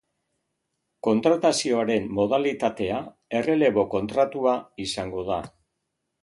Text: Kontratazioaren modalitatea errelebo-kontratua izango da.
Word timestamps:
Kontratazioaren 1.07 2.07
modalitatea 2.19 2.97
errelebo-kontratua 3.41 4.55
izango 4.87 5.29
da. 5.31 5.39